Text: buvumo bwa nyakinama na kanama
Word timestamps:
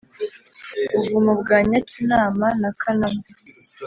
buvumo 0.93 1.31
bwa 1.41 1.57
nyakinama 1.69 2.47
na 2.61 2.69
kanama 2.79 3.23